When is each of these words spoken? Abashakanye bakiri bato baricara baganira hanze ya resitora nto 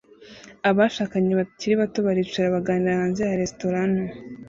Abashakanye 0.69 1.31
bakiri 1.39 1.73
bato 1.81 1.99
baricara 2.07 2.55
baganira 2.55 2.99
hanze 3.01 3.19
ya 3.29 3.39
resitora 3.41 3.79
nto 3.91 4.05